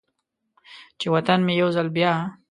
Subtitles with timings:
[0.99, 2.11] چې و طن مې یو ځل بیا،